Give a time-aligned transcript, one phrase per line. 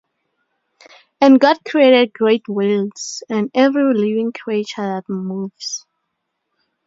[1.21, 5.85] And God created great whales, and every living créature that moves.